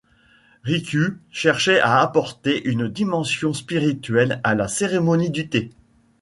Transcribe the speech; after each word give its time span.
Rikyū 0.65 1.19
cherchait 1.31 1.79
à 1.79 1.99
apporter 1.99 2.67
une 2.67 2.87
dimension 2.87 3.53
spirituelle 3.53 4.41
à 4.43 4.55
la 4.55 4.67
cérémonie 4.67 5.29
du 5.29 5.47
thé. 5.47 5.69